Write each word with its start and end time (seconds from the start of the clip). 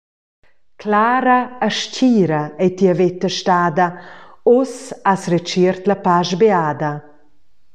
Clara 0.81 1.41
e 1.67 1.69
stgira 1.79 2.41
ei 2.63 2.71
tia 2.77 2.93
veta 2.99 3.29
stada, 3.37 3.87
uss 4.57 4.75
has 5.09 5.23
retschiert 5.31 5.83
la 5.87 5.97
pasch 6.05 6.33
beada. 6.41 6.91